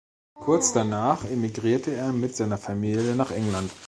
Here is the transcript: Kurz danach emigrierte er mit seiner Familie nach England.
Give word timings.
Kurz 0.33 0.73
danach 0.73 1.25
emigrierte 1.29 1.93
er 1.93 2.11
mit 2.11 2.35
seiner 2.35 2.57
Familie 2.57 3.15
nach 3.15 3.29
England. 3.29 3.69